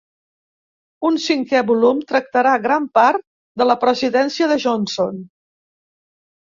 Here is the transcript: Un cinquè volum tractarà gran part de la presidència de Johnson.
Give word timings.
Un 1.09 1.19
cinquè 1.25 1.61
volum 1.67 2.01
tractarà 2.13 2.55
gran 2.65 2.89
part 3.01 3.27
de 3.63 3.69
la 3.71 3.79
presidència 3.87 4.53
de 4.55 4.63
Johnson. 4.67 5.27